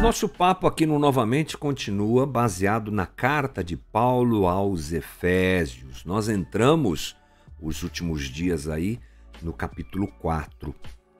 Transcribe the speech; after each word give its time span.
Nosso 0.00 0.28
papo 0.28 0.68
aqui 0.68 0.86
no 0.86 0.96
Novamente 0.96 1.58
continua 1.58 2.24
baseado 2.24 2.92
na 2.92 3.04
carta 3.04 3.64
de 3.64 3.76
Paulo 3.76 4.46
aos 4.46 4.92
Efésios. 4.92 6.04
Nós 6.04 6.28
entramos 6.28 7.16
os 7.60 7.82
últimos 7.82 8.22
dias 8.22 8.68
aí 8.68 9.00
no 9.42 9.52
capítulo 9.52 10.06
4 10.06 10.72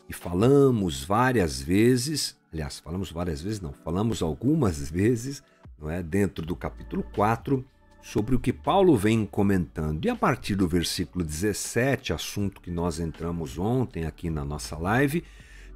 e 0.09 0.13
falamos 0.13 1.03
várias 1.03 1.61
vezes, 1.61 2.39
aliás, 2.53 2.79
falamos 2.79 3.11
várias 3.11 3.43
vezes, 3.43 3.61
não, 3.61 3.73
falamos 3.73 4.23
algumas 4.23 4.89
vezes, 4.89 5.43
não 5.77 5.91
é, 5.91 6.01
dentro 6.01 6.47
do 6.47 6.55
capítulo 6.55 7.03
4 7.15 7.65
sobre 8.01 8.37
o 8.37 8.41
que 8.41 8.53
Paulo 8.53 8.97
vem 8.97 9.27
comentando. 9.27 10.05
E 10.07 10.09
a 10.09 10.15
partir 10.15 10.55
do 10.55 10.69
versículo 10.69 11.25
17, 11.25 12.13
assunto 12.13 12.61
que 12.61 12.71
nós 12.71 13.01
entramos 13.01 13.59
ontem 13.59 14.07
aqui 14.07 14.31
na 14.31 14.45
nossa 14.45 14.79
live, 14.79 15.25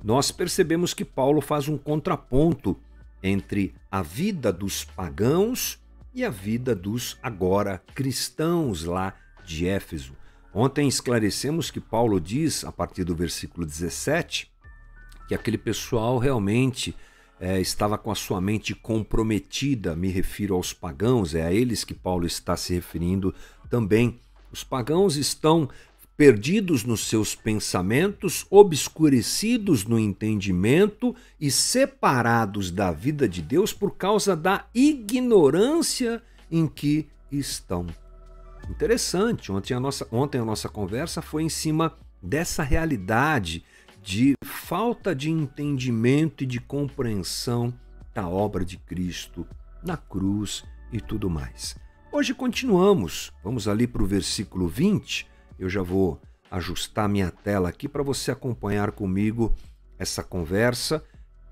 nós 0.04 0.30
percebemos 0.30 0.94
que 0.94 1.04
Paulo 1.04 1.40
faz 1.40 1.68
um 1.68 1.76
contraponto 1.76 2.78
entre 3.22 3.74
a 3.90 4.02
vida 4.02 4.52
dos 4.52 4.84
pagãos 4.84 5.78
e 6.14 6.24
a 6.24 6.30
vida 6.30 6.74
dos 6.74 7.18
agora 7.22 7.82
cristãos 7.94 8.84
lá 8.84 9.14
de 9.44 9.66
Éfeso. 9.66 10.14
Ontem 10.52 10.86
esclarecemos 10.86 11.70
que 11.70 11.80
Paulo 11.80 12.20
diz, 12.20 12.64
a 12.64 12.72
partir 12.72 13.04
do 13.04 13.14
versículo 13.14 13.64
17, 13.64 14.50
que 15.26 15.34
aquele 15.34 15.56
pessoal 15.56 16.18
realmente 16.18 16.94
é, 17.40 17.58
estava 17.60 17.96
com 17.96 18.10
a 18.10 18.14
sua 18.14 18.40
mente 18.40 18.74
comprometida, 18.74 19.96
me 19.96 20.08
refiro 20.08 20.54
aos 20.54 20.72
pagãos, 20.72 21.34
é 21.34 21.42
a 21.42 21.52
eles 21.52 21.84
que 21.84 21.94
Paulo 21.94 22.26
está 22.26 22.56
se 22.56 22.74
referindo 22.74 23.34
também. 23.70 24.20
Os 24.52 24.62
pagãos 24.62 25.16
estão 25.16 25.68
perdidos 26.22 26.84
nos 26.84 27.08
seus 27.08 27.34
pensamentos, 27.34 28.46
obscurecidos 28.48 29.84
no 29.84 29.98
entendimento 29.98 31.16
e 31.40 31.50
separados 31.50 32.70
da 32.70 32.92
vida 32.92 33.28
de 33.28 33.42
Deus 33.42 33.72
por 33.72 33.96
causa 33.96 34.36
da 34.36 34.66
ignorância 34.72 36.22
em 36.48 36.68
que 36.68 37.08
estão. 37.28 37.88
Interessante, 38.70 39.50
ontem 39.50 39.74
a 39.74 39.80
nossa, 39.80 40.06
ontem 40.12 40.38
a 40.38 40.44
nossa 40.44 40.68
conversa 40.68 41.20
foi 41.20 41.42
em 41.42 41.48
cima 41.48 41.96
dessa 42.22 42.62
realidade 42.62 43.64
de 44.00 44.34
falta 44.44 45.16
de 45.16 45.28
entendimento 45.28 46.44
e 46.44 46.46
de 46.46 46.60
compreensão 46.60 47.74
da 48.14 48.28
obra 48.28 48.64
de 48.64 48.76
Cristo 48.76 49.44
na 49.84 49.96
cruz 49.96 50.62
e 50.92 51.00
tudo 51.00 51.28
mais. 51.28 51.74
Hoje 52.12 52.32
continuamos, 52.32 53.32
vamos 53.42 53.66
ali 53.66 53.88
para 53.88 54.04
o 54.04 54.06
versículo 54.06 54.68
20 54.68 55.31
eu 55.62 55.68
já 55.68 55.82
vou 55.82 56.20
ajustar 56.50 57.08
minha 57.08 57.30
tela 57.30 57.68
aqui 57.68 57.88
para 57.88 58.02
você 58.02 58.30
acompanhar 58.30 58.92
comigo 58.92 59.54
essa 59.98 60.22
conversa 60.22 61.04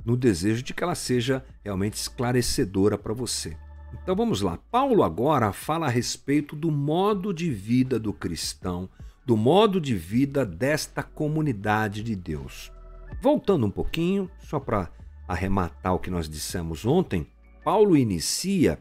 no 0.05 0.17
desejo 0.17 0.63
de 0.63 0.75
que 0.75 0.83
ela 0.83 0.95
seja 0.95 1.45
realmente 1.65 1.95
esclarecedora 1.95 2.99
para 2.99 3.15
você. 3.15 3.57
Então 3.93 4.17
vamos 4.17 4.41
lá. 4.41 4.59
Paulo 4.71 5.03
agora 5.03 5.53
fala 5.53 5.87
a 5.87 5.91
respeito 5.91 6.57
do 6.57 6.71
modo 6.71 7.33
de 7.33 7.51
vida 7.51 7.99
do 7.99 8.13
cristão, 8.13 8.89
do 9.25 9.37
modo 9.37 9.81
de 9.81 9.95
vida 9.95 10.45
desta 10.45 11.03
comunidade 11.03 12.03
de 12.03 12.17
Deus. 12.17 12.73
Voltando 13.23 13.67
um 13.67 13.71
pouquinho, 13.71 14.31
só 14.41 14.59
para 14.59 14.91
arrematar 15.29 15.95
o 15.95 15.99
que 15.99 16.11
nós 16.11 16.29
dissemos 16.29 16.85
ontem, 16.85 17.27
Paulo 17.63 17.97
inicia 17.97 18.79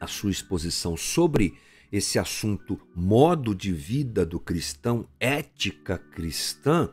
a 0.00 0.06
sua 0.06 0.30
exposição 0.30 0.96
sobre 0.96 1.54
esse 1.90 2.18
assunto 2.18 2.80
modo 2.94 3.54
de 3.54 3.72
vida 3.72 4.24
do 4.24 4.38
cristão, 4.38 5.08
ética 5.18 5.98
cristã, 5.98 6.90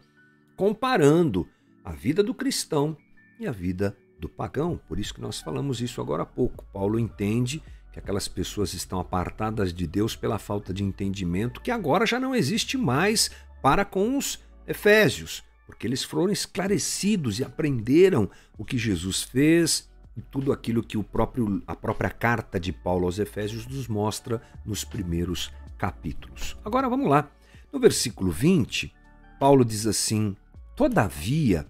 comparando 0.56 1.48
a 1.84 1.92
vida 1.92 2.24
do 2.24 2.34
cristão 2.34 2.98
e 3.40 3.46
a 3.46 3.52
vida 3.52 3.98
do 4.20 4.30
pagão. 4.30 4.80
Por 4.88 5.00
isso 5.00 5.14
que 5.14 5.22
nós 5.22 5.40
falamos 5.40 5.82
isso 5.82 6.00
agora 6.02 6.24
há 6.24 6.26
pouco. 6.26 6.66
Paulo 6.72 6.98
entende 6.98 7.62
que 7.92 8.00
aquelas 8.00 8.28
pessoas 8.28 8.74
estão 8.74 9.00
apartadas 9.00 9.74
de 9.74 9.86
Deus 9.88 10.16
pela 10.16 10.40
falta 10.40 10.74
de 10.74 10.84
entendimento 10.84 11.62
que 11.62 11.72
agora 11.72 12.06
já 12.06 12.20
não 12.20 12.36
existe 12.36 12.78
mais 12.78 13.30
para 13.62 13.86
com 13.86 14.18
os 14.18 14.40
efésios, 14.68 15.44
porque 15.66 15.88
eles 15.88 16.04
foram 16.04 16.32
esclarecidos 16.32 17.40
e 17.40 17.44
aprenderam 17.44 18.30
o 18.58 18.66
que 18.66 18.78
Jesus 18.78 19.24
fez, 19.24 19.90
e 20.16 20.22
tudo 20.22 20.52
aquilo 20.52 20.84
que 20.84 20.98
o 20.98 21.04
próprio, 21.04 21.62
a 21.68 21.76
própria 21.76 22.10
carta 22.10 22.60
de 22.60 22.72
Paulo 22.72 23.06
aos 23.06 23.20
Efésios 23.20 23.68
nos 23.68 23.88
mostra 23.88 24.42
nos 24.66 24.84
primeiros 24.84 25.52
capítulos. 25.78 26.58
Agora 26.64 26.90
vamos 26.90 27.10
lá. 27.10 27.30
No 27.72 27.80
versículo 27.80 28.32
20, 28.32 28.94
Paulo 29.40 29.66
diz 29.66 29.86
assim: 29.86 30.36
Todavia, 30.76 31.68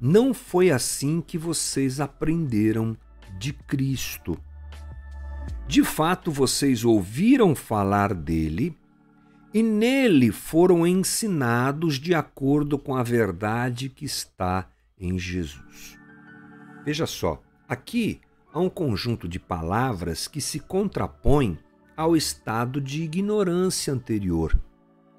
não 0.00 0.34
foi 0.34 0.70
assim 0.70 1.20
que 1.20 1.38
vocês 1.38 2.00
aprenderam 2.00 2.96
de 3.38 3.52
Cristo. 3.52 4.38
De 5.66 5.82
fato, 5.82 6.30
vocês 6.30 6.84
ouviram 6.84 7.54
falar 7.54 8.14
dele 8.14 8.76
e 9.52 9.62
nele 9.62 10.30
foram 10.30 10.86
ensinados 10.86 11.98
de 11.98 12.14
acordo 12.14 12.78
com 12.78 12.94
a 12.94 13.02
verdade 13.02 13.88
que 13.88 14.04
está 14.04 14.68
em 14.98 15.18
Jesus. 15.18 15.98
Veja 16.84 17.06
só, 17.06 17.42
Aqui 17.68 18.20
há 18.52 18.60
um 18.60 18.68
conjunto 18.68 19.26
de 19.26 19.40
palavras 19.40 20.28
que 20.28 20.40
se 20.40 20.60
contrapõem 20.60 21.58
ao 21.96 22.16
estado 22.16 22.80
de 22.80 23.02
ignorância 23.02 23.92
anterior. 23.92 24.56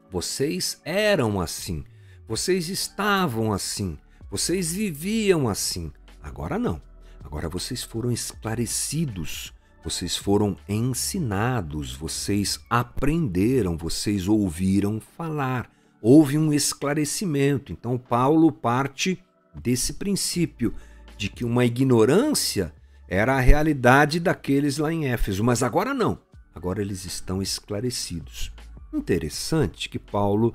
Vocês 0.10 0.80
eram 0.86 1.42
assim, 1.42 1.84
vocês 2.26 2.70
estavam 2.70 3.52
assim, 3.52 3.98
vocês 4.32 4.74
viviam 4.74 5.50
assim. 5.50 5.92
Agora 6.24 6.58
não. 6.58 6.82
Agora 7.22 7.50
vocês 7.50 7.84
foram 7.84 8.10
esclarecidos, 8.10 9.54
vocês 9.84 10.16
foram 10.16 10.56
ensinados, 10.70 11.94
vocês 11.94 12.60
aprenderam, 12.70 13.76
vocês 13.76 14.28
ouviram 14.30 15.02
falar. 15.02 15.70
Houve 16.02 16.38
um 16.38 16.54
esclarecimento. 16.54 17.74
Então, 17.74 17.98
Paulo 17.98 18.52
parte 18.52 19.22
desse 19.54 19.94
princípio 19.94 20.74
de 21.18 21.30
que 21.30 21.44
uma 21.44 21.66
ignorância 21.66 22.74
era 23.08 23.36
a 23.36 23.40
realidade 23.40 24.20
daqueles 24.20 24.78
lá 24.78 24.92
em 24.92 25.08
Éfeso, 25.08 25.44
mas 25.44 25.64
agora 25.64 25.94
não. 25.94 26.20
Agora 26.54 26.82
eles 26.82 27.06
estão 27.06 27.42
esclarecidos. 27.42 28.52
Interessante 28.94 29.90
que 29.90 30.00
Paulo 30.00 30.54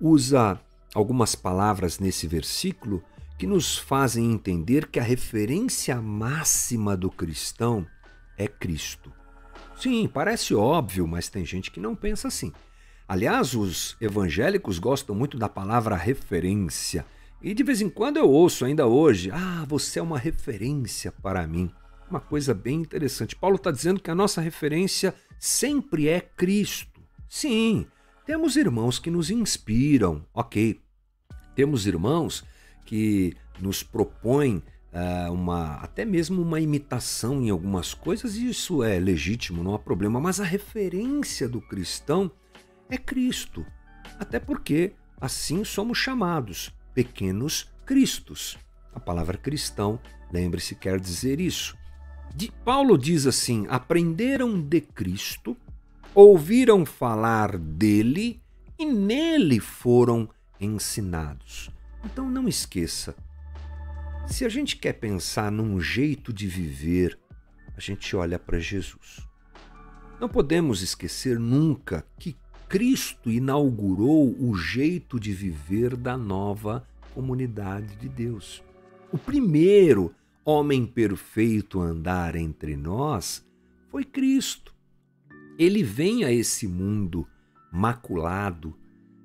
usa 0.00 0.60
algumas 0.94 1.34
palavras 1.34 1.98
nesse 1.98 2.26
versículo 2.26 3.02
que 3.38 3.46
nos 3.46 3.76
fazem 3.76 4.32
entender 4.32 4.86
que 4.86 5.00
a 5.00 5.02
referência 5.02 6.00
máxima 6.00 6.96
do 6.96 7.10
cristão 7.10 7.86
é 8.36 8.46
Cristo. 8.46 9.12
Sim, 9.76 10.08
parece 10.12 10.54
óbvio, 10.54 11.06
mas 11.06 11.28
tem 11.28 11.44
gente 11.44 11.70
que 11.70 11.80
não 11.80 11.96
pensa 11.96 12.28
assim. 12.28 12.52
Aliás, 13.08 13.54
os 13.54 13.96
evangélicos 14.00 14.78
gostam 14.78 15.14
muito 15.14 15.36
da 15.36 15.48
palavra 15.48 15.96
referência. 15.96 17.04
E 17.44 17.52
de 17.52 17.62
vez 17.62 17.82
em 17.82 17.90
quando 17.90 18.16
eu 18.16 18.30
ouço 18.30 18.64
ainda 18.64 18.86
hoje: 18.86 19.30
Ah, 19.30 19.66
você 19.68 19.98
é 19.98 20.02
uma 20.02 20.18
referência 20.18 21.12
para 21.12 21.46
mim. 21.46 21.70
Uma 22.08 22.18
coisa 22.18 22.54
bem 22.54 22.80
interessante. 22.80 23.36
Paulo 23.36 23.56
está 23.56 23.70
dizendo 23.70 24.00
que 24.00 24.10
a 24.10 24.14
nossa 24.14 24.40
referência 24.40 25.14
sempre 25.38 26.08
é 26.08 26.20
Cristo. 26.22 27.02
Sim, 27.28 27.86
temos 28.24 28.56
irmãos 28.56 28.98
que 28.98 29.10
nos 29.10 29.30
inspiram, 29.30 30.24
ok. 30.32 30.80
Temos 31.54 31.86
irmãos 31.86 32.42
que 32.86 33.36
nos 33.60 33.82
propõem 33.82 34.62
uh, 34.92 35.30
uma, 35.30 35.74
até 35.76 36.02
mesmo 36.06 36.40
uma 36.40 36.60
imitação 36.60 37.42
em 37.42 37.50
algumas 37.50 37.92
coisas, 37.92 38.36
e 38.36 38.48
isso 38.48 38.82
é 38.82 38.98
legítimo, 38.98 39.62
não 39.62 39.74
há 39.74 39.78
problema. 39.78 40.18
Mas 40.18 40.40
a 40.40 40.44
referência 40.44 41.46
do 41.46 41.60
cristão 41.60 42.30
é 42.88 42.96
Cristo. 42.96 43.66
Até 44.18 44.38
porque 44.38 44.94
assim 45.20 45.62
somos 45.62 45.98
chamados 45.98 46.72
pequenos 46.94 47.70
cristos. 47.84 48.56
A 48.94 49.00
palavra 49.00 49.36
cristão, 49.36 49.98
lembre-se, 50.32 50.74
quer 50.74 51.00
dizer 51.00 51.40
isso. 51.40 51.76
De, 52.34 52.50
Paulo 52.64 52.96
diz 52.96 53.26
assim: 53.26 53.66
aprenderam 53.68 54.60
de 54.60 54.80
Cristo, 54.80 55.56
ouviram 56.14 56.86
falar 56.86 57.58
dele 57.58 58.40
e 58.78 58.86
nele 58.86 59.60
foram 59.60 60.28
ensinados. 60.60 61.70
Então 62.04 62.28
não 62.28 62.46
esqueça, 62.48 63.14
se 64.26 64.44
a 64.44 64.48
gente 64.48 64.76
quer 64.76 64.94
pensar 64.94 65.52
num 65.52 65.80
jeito 65.80 66.32
de 66.32 66.46
viver, 66.46 67.18
a 67.76 67.80
gente 67.80 68.16
olha 68.16 68.38
para 68.38 68.58
Jesus. 68.58 69.20
Não 70.18 70.28
podemos 70.28 70.80
esquecer 70.80 71.38
nunca 71.38 72.04
que 72.18 72.36
Cristo 72.74 73.30
inaugurou 73.30 74.34
o 74.36 74.56
jeito 74.56 75.20
de 75.20 75.32
viver 75.32 75.94
da 75.94 76.16
nova 76.16 76.84
comunidade 77.14 77.94
de 77.94 78.08
Deus. 78.08 78.64
O 79.12 79.16
primeiro 79.16 80.12
homem 80.44 80.84
perfeito 80.84 81.80
a 81.80 81.84
andar 81.84 82.34
entre 82.34 82.76
nós 82.76 83.46
foi 83.92 84.02
Cristo. 84.02 84.74
Ele 85.56 85.84
vem 85.84 86.24
a 86.24 86.32
esse 86.32 86.66
mundo 86.66 87.24
maculado, 87.72 88.76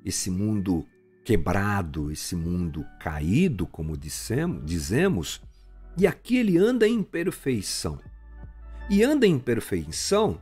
esse 0.05 0.29
mundo 0.29 0.85
quebrado, 1.25 2.11
esse 2.11 2.35
mundo 2.35 2.85
caído, 2.99 3.65
como 3.65 3.97
dissemos, 3.97 4.63
dizemos, 4.63 5.41
E 5.97 6.05
aqui 6.05 6.37
ele 6.37 6.55
anda 6.55 6.87
em 6.87 7.01
perfeição. 7.01 7.97
E 8.91 9.01
anda 9.03 9.25
em 9.25 9.39
perfeição 9.39 10.39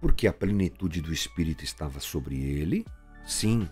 porque 0.00 0.26
a 0.26 0.32
plenitude 0.32 1.00
do 1.00 1.12
Espírito 1.12 1.62
estava 1.62 2.00
sobre 2.00 2.36
ele, 2.42 2.86
sim, 3.26 3.68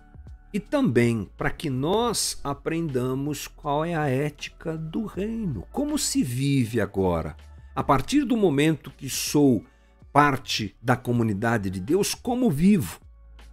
e 0.52 0.60
também 0.60 1.28
para 1.36 1.50
que 1.50 1.68
nós 1.68 2.38
aprendamos 2.42 3.46
qual 3.46 3.84
é 3.84 3.94
a 3.94 4.08
ética 4.08 4.76
do 4.76 5.04
reino, 5.04 5.66
como 5.72 5.98
se 5.98 6.22
vive 6.22 6.80
agora. 6.80 7.36
A 7.74 7.82
partir 7.82 8.24
do 8.24 8.36
momento 8.36 8.90
que 8.90 9.08
sou 9.08 9.64
parte 10.12 10.74
da 10.82 10.96
comunidade 10.96 11.70
de 11.70 11.80
Deus, 11.80 12.14
como 12.14 12.50
vivo? 12.50 13.00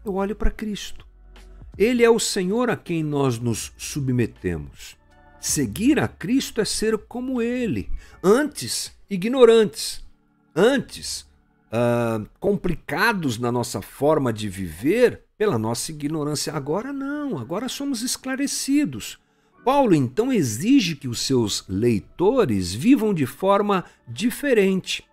Eu 0.03 0.15
olho 0.15 0.35
para 0.35 0.51
Cristo. 0.51 1.05
Ele 1.77 2.03
é 2.03 2.09
o 2.09 2.19
Senhor 2.19 2.69
a 2.69 2.77
quem 2.77 3.03
nós 3.03 3.37
nos 3.37 3.73
submetemos. 3.77 4.95
Seguir 5.39 5.99
a 5.99 6.07
Cristo 6.07 6.61
é 6.61 6.65
ser 6.65 6.97
como 6.97 7.41
Ele. 7.41 7.91
Antes, 8.23 8.97
ignorantes. 9.09 10.03
Antes, 10.55 11.27
uh, 11.71 12.27
complicados 12.39 13.37
na 13.37 13.51
nossa 13.51 13.81
forma 13.81 14.31
de 14.31 14.49
viver 14.49 15.23
pela 15.37 15.57
nossa 15.57 15.91
ignorância. 15.91 16.53
Agora 16.53 16.93
não, 16.93 17.37
agora 17.37 17.67
somos 17.67 18.01
esclarecidos. 18.01 19.19
Paulo 19.63 19.95
então 19.95 20.31
exige 20.31 20.95
que 20.95 21.07
os 21.07 21.21
seus 21.21 21.65
leitores 21.67 22.73
vivam 22.73 23.13
de 23.13 23.25
forma 23.25 23.83
diferente, 24.07 25.03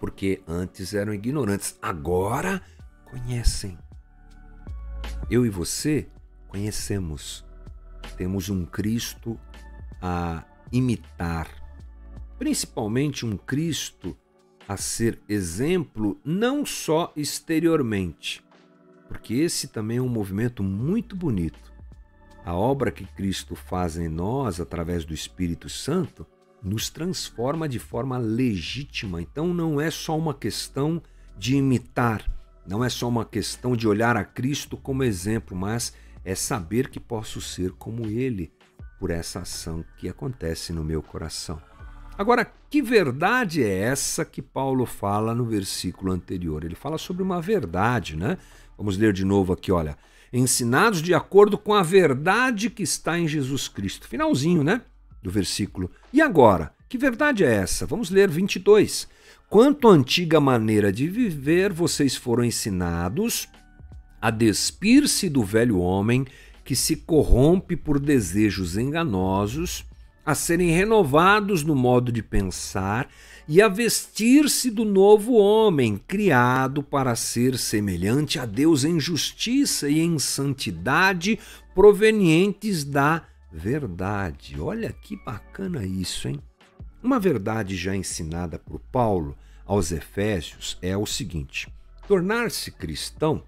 porque 0.00 0.42
antes 0.46 0.92
eram 0.92 1.14
ignorantes, 1.14 1.78
agora 1.80 2.60
conhecem. 3.04 3.78
Eu 5.30 5.46
e 5.46 5.48
você 5.48 6.08
conhecemos, 6.48 7.44
temos 8.16 8.50
um 8.50 8.66
Cristo 8.66 9.38
a 10.02 10.44
imitar, 10.72 11.48
principalmente 12.38 13.24
um 13.24 13.36
Cristo 13.36 14.16
a 14.68 14.76
ser 14.76 15.20
exemplo 15.28 16.20
não 16.24 16.66
só 16.66 17.12
exteriormente, 17.16 18.42
porque 19.08 19.34
esse 19.34 19.68
também 19.68 19.98
é 19.98 20.02
um 20.02 20.08
movimento 20.08 20.62
muito 20.62 21.14
bonito. 21.14 21.72
A 22.44 22.54
obra 22.54 22.90
que 22.90 23.04
Cristo 23.04 23.54
faz 23.54 23.96
em 23.96 24.08
nós 24.08 24.60
através 24.60 25.04
do 25.04 25.14
Espírito 25.14 25.68
Santo 25.68 26.26
nos 26.62 26.90
transforma 26.90 27.68
de 27.68 27.78
forma 27.78 28.18
legítima. 28.18 29.22
Então 29.22 29.52
não 29.52 29.80
é 29.80 29.90
só 29.90 30.16
uma 30.16 30.34
questão 30.34 31.02
de 31.38 31.56
imitar, 31.56 32.24
não 32.66 32.84
é 32.84 32.88
só 32.88 33.08
uma 33.08 33.24
questão 33.24 33.76
de 33.76 33.86
olhar 33.86 34.16
a 34.16 34.24
Cristo 34.24 34.76
como 34.76 35.04
exemplo, 35.04 35.56
mas 35.56 35.92
é 36.24 36.34
saber 36.34 36.88
que 36.88 36.98
posso 36.98 37.40
ser 37.40 37.72
como 37.72 38.06
Ele 38.06 38.52
por 38.98 39.10
essa 39.10 39.40
ação 39.40 39.84
que 39.98 40.08
acontece 40.08 40.72
no 40.72 40.82
meu 40.82 41.02
coração. 41.02 41.60
Agora, 42.18 42.50
que 42.70 42.80
verdade 42.80 43.62
é 43.62 43.78
essa 43.78 44.24
que 44.24 44.40
Paulo 44.40 44.86
fala 44.86 45.34
no 45.34 45.44
versículo 45.44 46.12
anterior? 46.12 46.64
Ele 46.64 46.74
fala 46.74 46.96
sobre 46.96 47.22
uma 47.22 47.42
verdade, 47.42 48.16
né? 48.16 48.38
Vamos 48.78 48.96
ler 48.96 49.12
de 49.12 49.24
novo 49.24 49.52
aqui, 49.52 49.70
olha. 49.70 49.98
Ensinados 50.32 51.02
de 51.02 51.12
acordo 51.12 51.58
com 51.58 51.74
a 51.74 51.82
verdade 51.82 52.70
que 52.70 52.82
está 52.82 53.18
em 53.18 53.28
Jesus 53.28 53.68
Cristo. 53.68 54.08
Finalzinho, 54.08 54.64
né? 54.64 54.80
Do 55.22 55.30
versículo. 55.30 55.90
E 56.10 56.22
agora? 56.22 56.72
Que 56.88 56.96
verdade 56.96 57.44
é 57.44 57.52
essa? 57.52 57.84
Vamos 57.84 58.10
ler 58.10 58.30
22. 58.30 59.08
Quanto 59.50 59.86
à 59.86 59.92
antiga 59.92 60.40
maneira 60.40 60.90
de 60.90 61.06
viver, 61.08 61.70
vocês 61.70 62.16
foram 62.16 62.44
ensinados 62.44 63.46
a 64.22 64.30
despir-se 64.30 65.28
do 65.28 65.44
velho 65.44 65.78
homem 65.78 66.26
que 66.64 66.74
se 66.74 66.96
corrompe 66.96 67.76
por 67.76 68.00
desejos 68.00 68.76
enganosos 68.76 69.84
a 70.26 70.34
serem 70.34 70.70
renovados 70.70 71.62
no 71.62 71.76
modo 71.76 72.10
de 72.10 72.20
pensar 72.20 73.08
e 73.46 73.62
a 73.62 73.68
vestir-se 73.68 74.72
do 74.72 74.84
novo 74.84 75.34
homem, 75.34 76.02
criado 76.04 76.82
para 76.82 77.14
ser 77.14 77.56
semelhante 77.56 78.36
a 78.36 78.44
Deus 78.44 78.82
em 78.82 78.98
justiça 78.98 79.88
e 79.88 80.00
em 80.00 80.18
santidade 80.18 81.38
provenientes 81.72 82.82
da 82.82 83.22
verdade. 83.52 84.60
Olha 84.60 84.92
que 84.92 85.16
bacana 85.24 85.86
isso, 85.86 86.26
hein? 86.26 86.40
Uma 87.00 87.20
verdade 87.20 87.76
já 87.76 87.94
ensinada 87.94 88.58
por 88.58 88.80
Paulo 88.90 89.36
aos 89.64 89.92
Efésios 89.92 90.76
é 90.82 90.96
o 90.96 91.06
seguinte: 91.06 91.72
tornar-se 92.08 92.72
cristão 92.72 93.44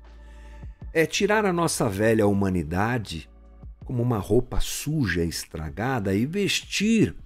é 0.93 1.05
tirar 1.05 1.45
a 1.45 1.53
nossa 1.53 1.89
velha 1.89 2.27
humanidade 2.27 3.29
como 3.89 4.03
uma 4.03 4.19
roupa 4.19 4.61
suja, 4.61 5.25
estragada, 5.25 6.15
e 6.15 6.27
vestir 6.27 7.17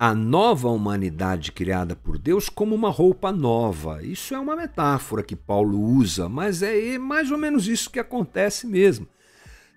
a 0.00 0.12
nova 0.12 0.68
humanidade 0.68 1.52
criada 1.52 1.94
por 1.94 2.18
Deus 2.18 2.48
como 2.48 2.74
uma 2.74 2.90
roupa 2.90 3.30
nova. 3.30 4.02
Isso 4.02 4.34
é 4.34 4.40
uma 4.40 4.56
metáfora 4.56 5.22
que 5.22 5.36
Paulo 5.36 5.80
usa, 5.80 6.28
mas 6.28 6.60
é 6.60 6.98
mais 6.98 7.30
ou 7.30 7.38
menos 7.38 7.68
isso 7.68 7.88
que 7.88 8.00
acontece 8.00 8.66
mesmo. 8.66 9.06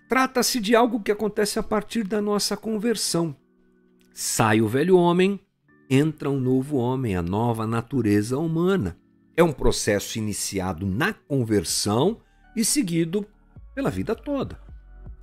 Trata-se 0.10 0.60
de 0.60 0.76
algo 0.76 1.00
que 1.00 1.12
acontece 1.12 1.60
a 1.60 1.64
partir 1.64 2.04
da 2.04 2.20
nossa 2.20 2.58
conversão. 2.58 3.36
Sai 4.12 4.62
o 4.62 4.68
velho 4.68 4.98
homem, 4.98 5.40
entra 5.88 6.28
um 6.28 6.40
novo 6.40 6.78
homem, 6.78 7.16
a 7.16 7.22
nova 7.22 7.68
natureza 7.68 8.36
humana. 8.40 8.98
É 9.38 9.44
um 9.44 9.54
processo 9.54 10.18
iniciado 10.18 10.88
na 10.88 11.14
conversão 11.14 12.20
e 12.56 12.66
seguido 12.66 13.28
pela 13.76 13.92
vida 13.92 14.16
toda. 14.16 14.65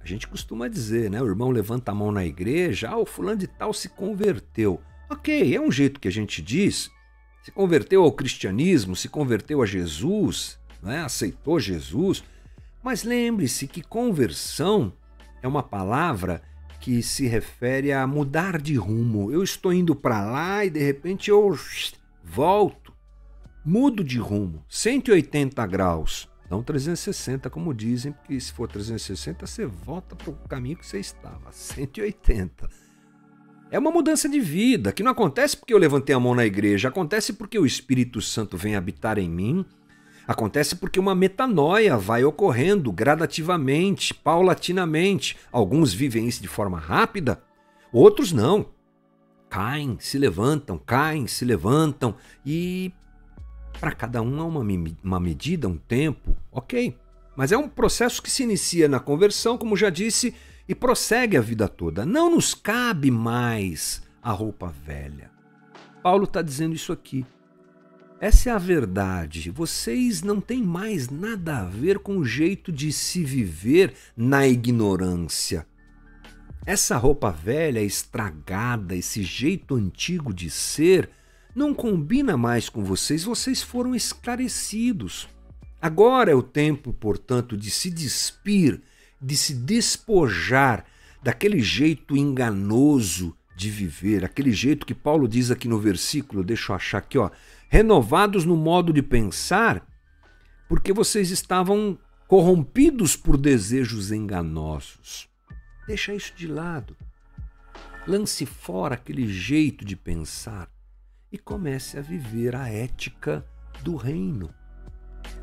A 0.02 0.06
gente 0.06 0.26
costuma 0.26 0.69
dizer, 0.69 1.10
né? 1.10 1.22
O 1.22 1.26
irmão 1.26 1.50
levanta 1.50 1.93
a 1.93 1.94
mão 1.94 2.10
na 2.10 2.25
igreja, 2.25 2.90
ah, 2.90 2.99
o 2.99 3.06
fulano 3.06 3.38
de 3.38 3.46
tal 3.46 3.72
se 3.72 3.88
converteu. 3.88 4.81
Ok, 5.08 5.54
é 5.54 5.60
um 5.60 5.70
jeito 5.70 6.00
que 6.00 6.08
a 6.08 6.12
gente 6.12 6.43
diz. 6.43 6.90
Se 7.43 7.52
converteu 7.52 8.02
ao 8.02 8.12
cristianismo, 8.12 8.96
se 8.96 9.08
converteu 9.08 9.62
a 9.62 9.66
Jesus, 9.66 10.58
né? 10.82 11.02
aceitou 11.02 11.60
Jesus. 11.60 12.25
Mas 12.82 13.04
lembre-se 13.04 13.69
que 13.69 13.82
conversão 13.82 14.93
é 15.40 15.46
uma 15.46 15.62
palavra 15.62 16.43
que 16.81 17.00
se 17.00 17.28
refere 17.28 17.93
a 17.93 18.06
mudar 18.06 18.60
de 18.60 18.75
rumo. 18.75 19.31
Eu 19.31 19.43
estou 19.43 19.72
indo 19.72 19.94
para 19.94 20.25
lá 20.25 20.64
e 20.64 20.70
de 20.70 20.81
repente 20.81 21.31
eu 21.31 21.56
volto, 22.25 22.93
mudo 23.64 24.02
de 24.02 24.19
rumo, 24.19 24.64
180 24.69 25.64
graus. 25.66 26.28
Não 26.52 26.62
360, 26.62 27.48
como 27.48 27.72
dizem, 27.72 28.12
porque 28.12 28.38
se 28.38 28.53
for 28.53 28.69
360, 28.69 29.46
você 29.46 29.65
volta 29.65 30.15
para 30.15 30.29
o 30.29 30.34
caminho 30.46 30.77
que 30.77 30.84
você 30.84 30.98
estava, 30.98 31.50
180. 31.50 32.69
É 33.70 33.79
uma 33.79 33.91
mudança 33.91 34.29
de 34.29 34.38
vida, 34.38 34.93
que 34.93 35.03
não 35.03 35.12
acontece 35.12 35.56
porque 35.56 35.72
eu 35.72 35.79
levantei 35.79 36.15
a 36.15 36.20
mão 36.20 36.34
na 36.34 36.44
igreja, 36.44 36.88
acontece 36.88 37.32
porque 37.32 37.58
o 37.58 37.65
Espírito 37.65 38.20
Santo 38.20 38.58
vem 38.58 38.77
habitar 38.77 39.19
em 39.19 39.31
mim, 39.31 39.65
acontece 40.29 40.77
porque 40.77 41.00
uma 41.00 41.15
metanoia 41.15 41.96
vai 41.96 42.22
ocorrendo 42.22 42.93
gradativamente, 42.93 44.12
paulatinamente. 44.12 45.38
Alguns 45.50 45.94
vivem 45.94 46.29
isso 46.29 46.43
de 46.43 46.48
forma 46.48 46.79
rápida, 46.79 47.43
outros 47.91 48.31
não. 48.31 48.67
Caem, 49.48 49.96
se 49.98 50.19
levantam, 50.19 50.77
caem, 50.77 51.27
se 51.27 51.46
levantam 51.46 52.15
e 52.44 52.93
para 53.81 53.93
cada 53.93 54.22
um 54.22 54.41
há 54.41 54.44
uma, 54.44 54.64
uma 55.02 55.20
medida, 55.20 55.69
um 55.69 55.76
tempo, 55.76 56.36
ok. 56.50 56.96
Mas 57.36 57.52
é 57.52 57.56
um 57.56 57.69
processo 57.69 58.22
que 58.22 58.31
se 58.31 58.43
inicia 58.43 58.88
na 58.88 59.00
conversão, 59.00 59.56
como 59.56 59.76
já 59.76 59.91
disse, 59.91 60.34
e 60.69 60.74
prossegue 60.74 61.36
a 61.36 61.41
vida 61.41 61.69
toda. 61.69 62.05
Não 62.05 62.31
nos 62.31 62.55
cabe 62.55 63.10
mais 63.10 64.02
a 64.22 64.31
roupa 64.31 64.69
velha. 64.69 65.31
Paulo 66.02 66.24
está 66.24 66.43
dizendo 66.43 66.74
isso 66.74 66.93
aqui. 66.93 67.24
Essa 68.20 68.50
é 68.50 68.52
a 68.52 68.58
verdade. 68.58 69.50
Vocês 69.50 70.22
não 70.22 70.41
têm 70.41 70.62
mais 70.62 71.08
nada 71.08 71.58
a 71.58 71.64
ver 71.64 71.98
com 71.98 72.19
o 72.19 72.24
jeito 72.24 72.70
de 72.70 72.93
se 72.93 73.24
viver 73.24 73.94
na 74.17 74.46
ignorância. 74.46 75.67
Essa 76.64 76.96
roupa 76.96 77.32
velha, 77.32 77.81
estragada, 77.81 78.94
esse 78.94 79.24
jeito 79.24 79.74
antigo 79.74 80.32
de 80.32 80.48
ser, 80.48 81.10
não 81.55 81.75
combina 81.75 82.37
mais 82.37 82.69
com 82.69 82.82
vocês, 82.82 83.25
vocês 83.25 83.63
foram 83.63 83.94
esclarecidos. 83.94 85.29
Agora 85.81 86.31
é 86.31 86.35
o 86.35 86.43
tempo, 86.43 86.93
portanto, 86.93 87.56
de 87.56 87.71
se 87.71 87.91
despir, 87.91 88.81
de 89.21 89.37
se 89.37 89.55
despojar 89.55 90.85
daquele 91.23 91.61
jeito 91.61 92.17
enganoso 92.17 93.37
de 93.55 93.71
viver, 93.71 94.25
aquele 94.25 94.51
jeito 94.51 94.87
que 94.87 94.94
Paulo 94.94 95.29
diz 95.29 95.51
aqui 95.51 95.69
no 95.69 95.79
versículo, 95.79 96.43
deixa 96.43 96.73
eu 96.73 96.77
achar 96.77 96.99
aqui, 96.99 97.19
ó, 97.19 97.31
renovados 97.69 98.44
no 98.44 98.56
modo 98.56 98.93
de 98.93 99.03
pensar, 99.03 99.87
porque 100.69 100.93
vocês 100.93 101.31
estavam 101.31 101.99
corrompidos 102.27 103.15
por 103.15 103.37
desejos 103.37 104.11
enganosos. 104.11 105.29
Deixa 105.87 106.15
isso 106.15 106.32
de 106.35 106.47
lado. 106.47 106.97
Lance 108.06 108.47
fora 108.47 108.94
aquele 108.94 109.29
jeito 109.29 109.85
de 109.85 109.94
pensar 109.94 110.71
e 111.32 111.39
comece 111.39 111.98
a 111.98 112.03
viver 112.03 112.55
a 112.55 112.69
ética 112.69 113.44
do 113.82 113.96
reino. 113.96 114.51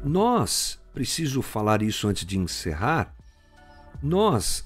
Nós, 0.04 0.80
preciso 0.94 1.42
falar 1.42 1.82
isso 1.82 2.08
antes 2.08 2.26
de 2.26 2.38
encerrar, 2.38 3.14
nós 4.02 4.64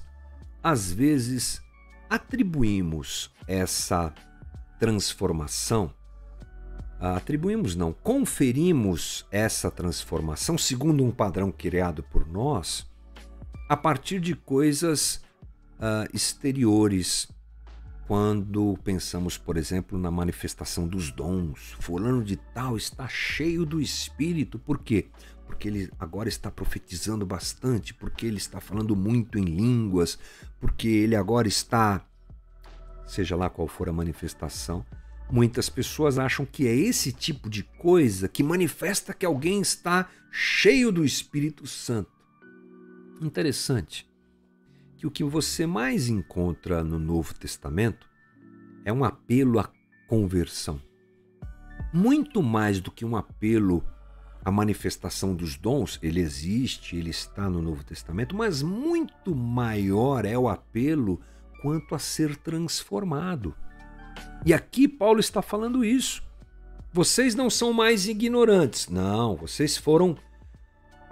às 0.62 0.92
vezes 0.92 1.60
atribuímos 2.08 3.30
essa 3.46 4.14
transformação, 4.78 5.92
atribuímos, 7.00 7.74
não, 7.74 7.92
conferimos 7.92 9.26
essa 9.30 9.70
transformação 9.70 10.56
segundo 10.56 11.04
um 11.04 11.10
padrão 11.10 11.50
criado 11.50 12.02
por 12.02 12.26
nós 12.26 12.86
a 13.68 13.76
partir 13.76 14.20
de 14.20 14.34
coisas 14.34 15.22
uh, 15.78 16.08
exteriores. 16.12 17.28
Quando 18.06 18.78
pensamos, 18.84 19.38
por 19.38 19.56
exemplo, 19.56 19.98
na 19.98 20.10
manifestação 20.10 20.86
dos 20.86 21.10
dons, 21.10 21.74
fulano 21.80 22.22
de 22.22 22.36
tal 22.36 22.76
está 22.76 23.08
cheio 23.08 23.64
do 23.64 23.80
Espírito, 23.80 24.58
por 24.58 24.78
quê? 24.78 25.06
Porque 25.46 25.68
ele 25.68 25.90
agora 25.98 26.28
está 26.28 26.50
profetizando 26.50 27.24
bastante, 27.24 27.94
porque 27.94 28.26
ele 28.26 28.36
está 28.36 28.60
falando 28.60 28.94
muito 28.94 29.38
em 29.38 29.44
línguas, 29.44 30.18
porque 30.60 30.86
ele 30.86 31.16
agora 31.16 31.48
está, 31.48 32.04
seja 33.06 33.36
lá 33.36 33.48
qual 33.48 33.66
for 33.68 33.88
a 33.88 33.92
manifestação, 33.92 34.84
Muitas 35.30 35.70
pessoas 35.70 36.18
acham 36.18 36.44
que 36.44 36.68
é 36.68 36.76
esse 36.76 37.10
tipo 37.10 37.48
de 37.48 37.62
coisa 37.62 38.28
que 38.28 38.42
manifesta 38.42 39.14
que 39.14 39.24
alguém 39.24 39.58
está 39.62 40.06
cheio 40.30 40.92
do 40.92 41.02
Espírito 41.02 41.66
Santo. 41.66 42.10
Interessante 43.22 44.06
que 45.04 45.06
o 45.06 45.10
que 45.10 45.24
você 45.24 45.66
mais 45.66 46.08
encontra 46.08 46.82
no 46.82 46.98
Novo 46.98 47.34
Testamento 47.34 48.08
é 48.86 48.92
um 48.92 49.04
apelo 49.04 49.58
à 49.58 49.68
conversão. 50.08 50.80
Muito 51.92 52.42
mais 52.42 52.80
do 52.80 52.90
que 52.90 53.04
um 53.04 53.14
apelo 53.14 53.84
à 54.42 54.50
manifestação 54.50 55.34
dos 55.34 55.56
dons, 55.56 55.98
ele 56.02 56.20
existe, 56.20 56.96
ele 56.96 57.10
está 57.10 57.50
no 57.50 57.60
Novo 57.60 57.84
Testamento, 57.84 58.34
mas 58.34 58.62
muito 58.62 59.34
maior 59.34 60.24
é 60.24 60.38
o 60.38 60.48
apelo 60.48 61.20
quanto 61.60 61.94
a 61.94 61.98
ser 61.98 62.36
transformado. 62.36 63.54
E 64.46 64.54
aqui 64.54 64.88
Paulo 64.88 65.20
está 65.20 65.42
falando 65.42 65.84
isso. 65.84 66.22
Vocês 66.92 67.34
não 67.34 67.50
são 67.50 67.74
mais 67.74 68.08
ignorantes. 68.08 68.88
Não, 68.88 69.36
vocês 69.36 69.76
foram 69.76 70.16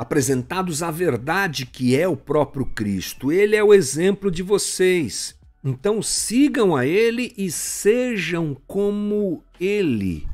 apresentados 0.03 0.83
à 0.83 0.91
verdade 0.91 1.65
que 1.65 1.97
é 1.97 2.09
o 2.09 2.17
próprio 2.17 2.67
Cristo. 2.67 3.31
Ele 3.31 3.55
é 3.55 3.63
o 3.63 3.73
exemplo 3.73 4.31
de 4.31 4.43
vocês. 4.43 5.39
Então 5.65 6.03
sigam 6.03 6.75
a 6.75 6.85
ele 6.85 7.33
e 7.39 7.51
sejam 7.51 8.57
como 8.67 9.45
ele. 9.61 10.27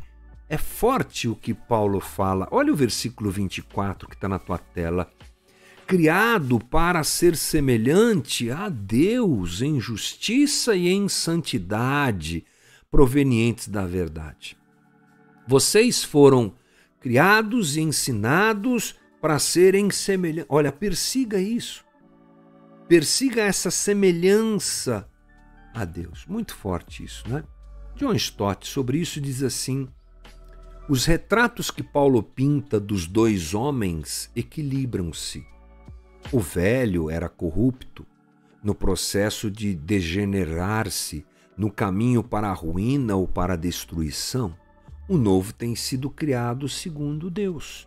É 0.49 0.57
forte 0.57 1.29
o 1.29 1.37
que 1.37 1.53
Paulo 1.53 2.01
fala. 2.01 2.49
Olha 2.51 2.73
o 2.73 2.77
versículo 2.77 3.31
24 3.31 4.09
que 4.09 4.15
está 4.15 4.27
na 4.27 4.39
tua 4.39 4.57
tela. 4.57 5.11
Criado 5.87 6.59
para 6.59 7.05
ser 7.05 7.37
semelhante 7.37 8.51
a 8.51 8.71
Deus 8.71 9.61
em 9.61 9.79
justiça 9.79 10.75
e 10.75 10.89
em 10.89 11.09
santidade 11.11 12.45
provenientes 12.91 13.69
da 13.69 13.87
verdade. 13.87 14.57
Vocês 15.47 16.03
foram 16.03 16.55
criados 17.01 17.77
e 17.77 17.83
ensinados 17.83 18.97
para 19.21 19.39
serem 19.39 19.91
semelhantes. 19.91 20.47
Olha, 20.49 20.73
persiga 20.73 21.41
isso. 21.41 21.85
Persiga 22.89 23.43
essa 23.43 23.71
semelhança 23.71 25.09
a 25.75 25.85
Deus. 25.85 26.25
Muito 26.27 26.55
forte 26.55 27.05
isso, 27.05 27.29
né? 27.29 27.45
John 27.97 28.15
Stott 28.15 28.67
sobre 28.67 28.99
isso 28.99 29.21
diz 29.21 29.43
assim: 29.43 29.89
os 30.89 31.05
retratos 31.05 31.71
que 31.71 31.83
Paulo 31.83 32.23
pinta 32.23 32.81
dos 32.81 33.07
dois 33.07 33.55
homens 33.55 34.31
equilibram-se. 34.35 35.45
O 36.33 36.41
velho 36.41 37.11
era 37.11 37.29
corrupto, 37.29 38.07
no 38.63 38.75
processo 38.75 39.51
de 39.51 39.75
degenerar-se 39.75 41.25
no 41.57 41.71
caminho 41.71 42.23
para 42.23 42.49
a 42.49 42.55
ruína 42.55 43.17
ou 43.17 43.27
para 43.27 43.55
a 43.55 43.57
destruição, 43.57 44.57
o 45.09 45.17
novo 45.17 45.53
tem 45.53 45.75
sido 45.75 46.09
criado 46.09 46.69
segundo 46.69 47.29
Deus. 47.29 47.87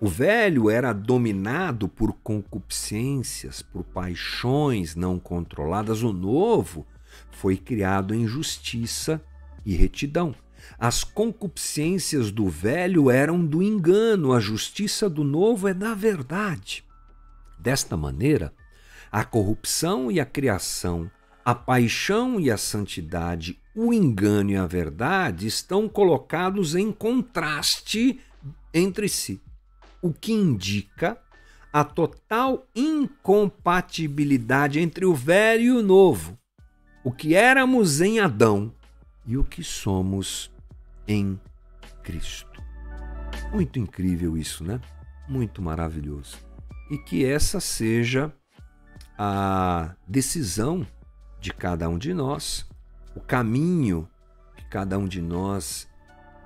O 0.00 0.08
velho 0.08 0.68
era 0.68 0.92
dominado 0.92 1.88
por 1.88 2.12
concupiscências, 2.22 3.62
por 3.62 3.84
paixões 3.84 4.94
não 4.94 5.18
controladas. 5.18 6.02
O 6.02 6.12
novo 6.12 6.86
foi 7.30 7.56
criado 7.56 8.14
em 8.14 8.26
justiça 8.26 9.22
e 9.64 9.74
retidão. 9.74 10.34
As 10.78 11.04
concupiscências 11.04 12.30
do 12.30 12.48
velho 12.48 13.10
eram 13.10 13.44
do 13.44 13.62
engano, 13.62 14.32
a 14.32 14.40
justiça 14.40 15.08
do 15.08 15.22
novo 15.22 15.68
é 15.68 15.74
da 15.74 15.94
verdade. 15.94 16.84
Desta 17.58 17.96
maneira, 17.96 18.52
a 19.10 19.24
corrupção 19.24 20.10
e 20.10 20.18
a 20.18 20.26
criação 20.26 21.10
a 21.46 21.54
paixão 21.54 22.40
e 22.40 22.50
a 22.50 22.56
santidade, 22.56 23.56
o 23.72 23.94
engano 23.94 24.50
e 24.50 24.56
a 24.56 24.66
verdade 24.66 25.46
estão 25.46 25.88
colocados 25.88 26.74
em 26.74 26.90
contraste 26.90 28.18
entre 28.74 29.08
si, 29.08 29.40
o 30.06 30.12
que 30.12 30.32
indica 30.32 31.16
a 31.72 31.84
total 31.84 32.66
incompatibilidade 32.74 34.80
entre 34.80 35.04
o 35.04 35.14
velho 35.14 35.62
e 35.62 35.70
o 35.72 35.82
novo, 35.82 36.38
o 37.04 37.12
que 37.12 37.34
éramos 37.34 38.00
em 38.00 38.20
Adão 38.20 38.72
e 39.26 39.36
o 39.36 39.44
que 39.44 39.62
somos 39.62 40.50
em 41.06 41.38
Cristo. 42.02 42.62
Muito 43.52 43.78
incrível 43.78 44.38
isso, 44.38 44.64
né? 44.64 44.80
Muito 45.28 45.60
maravilhoso. 45.60 46.38
E 46.90 46.96
que 46.96 47.24
essa 47.24 47.60
seja 47.60 48.32
a 49.18 49.94
decisão 50.06 50.86
de 51.40 51.52
cada 51.52 51.88
um 51.88 51.98
de 51.98 52.14
nós, 52.14 52.64
o 53.14 53.20
caminho 53.20 54.08
que 54.56 54.64
cada 54.66 54.98
um 54.98 55.06
de 55.06 55.20
nós 55.20 55.88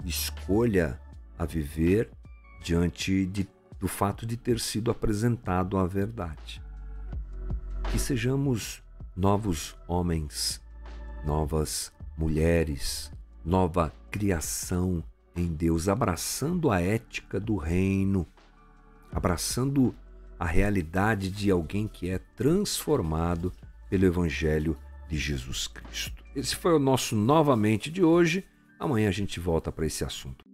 escolha 0.04 1.00
a 1.38 1.44
viver 1.44 2.10
diante 2.60 3.26
de, 3.26 3.48
do 3.78 3.88
fato 3.88 4.26
de 4.26 4.36
ter 4.36 4.60
sido 4.60 4.90
apresentado 4.90 5.78
a 5.78 5.86
verdade. 5.86 6.62
Que 7.90 7.98
sejamos 7.98 8.82
novos 9.16 9.76
homens, 9.88 10.60
novas 11.24 11.92
mulheres, 12.16 13.10
nova 13.44 13.92
criação 14.10 15.02
em 15.34 15.46
Deus, 15.46 15.88
abraçando 15.88 16.70
a 16.70 16.80
ética 16.80 17.40
do 17.40 17.56
reino, 17.56 18.26
abraçando 19.12 19.94
a 20.38 20.46
realidade 20.46 21.30
de 21.30 21.50
alguém 21.50 21.86
que 21.86 22.08
é 22.08 22.18
transformado 22.18 23.52
pelo 23.88 24.06
Evangelho 24.06 24.76
de 25.08 25.18
Jesus 25.18 25.66
Cristo. 25.66 26.24
Esse 26.34 26.54
foi 26.54 26.72
o 26.72 26.78
nosso 26.78 27.16
novamente 27.16 27.90
de 27.90 28.02
hoje. 28.02 28.46
Amanhã 28.78 29.08
a 29.08 29.12
gente 29.12 29.40
volta 29.40 29.72
para 29.72 29.86
esse 29.86 30.04
assunto. 30.04 30.49